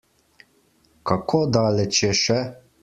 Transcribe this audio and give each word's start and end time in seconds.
Kako 1.11 1.43
daleč 1.59 2.03
je 2.07 2.13
še? 2.23 2.43